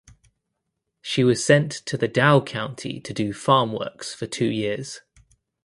She 1.03 1.23
was 1.23 1.45
sent 1.45 1.71
to 1.71 1.95
the 1.95 2.09
Dao 2.09 2.43
County 2.47 2.99
to 3.01 3.13
do 3.13 3.33
farm 3.33 3.71
works 3.71 4.15
for 4.15 4.25
two 4.25 4.49
years. 4.49 5.01